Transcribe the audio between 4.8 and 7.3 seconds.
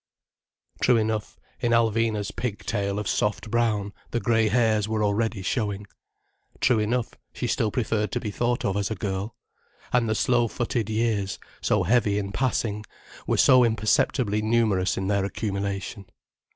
were already showing. True enough,